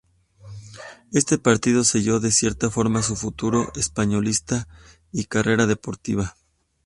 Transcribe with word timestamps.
Este 1.13 1.37
partido 1.37 1.83
selló 1.83 2.19
de 2.19 2.31
cierta 2.31 2.71
forma 2.71 3.03
su 3.03 3.15
futuro 3.15 3.71
españolista 3.75 4.67
y 5.11 5.25
carrera 5.25 5.67
deportiva. 5.67 6.35